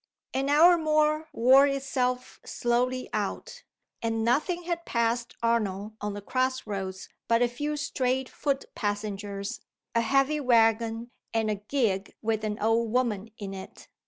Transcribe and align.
An 0.33 0.49
hour 0.49 0.79
more 0.79 1.29
wore 1.31 1.67
itself 1.67 2.39
slowly 2.43 3.07
out; 3.13 3.61
and 4.01 4.25
nothing 4.25 4.63
had 4.63 4.83
passed 4.83 5.35
Arnold 5.43 5.93
on 6.01 6.13
the 6.15 6.23
cross 6.23 6.65
roads 6.65 7.07
but 7.27 7.43
a 7.43 7.47
few 7.47 7.77
stray 7.77 8.23
foot 8.25 8.65
passengers, 8.73 9.61
a 9.93 10.01
heavy 10.01 10.39
wagon, 10.39 11.11
and 11.35 11.51
a 11.51 11.61
gig 11.69 12.15
with 12.23 12.43
an 12.43 12.57
old 12.59 12.91
woman 12.91 13.29
in 13.37 13.53
it. 13.53 13.89